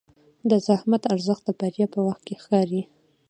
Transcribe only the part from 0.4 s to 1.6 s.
د زحمت ارزښت د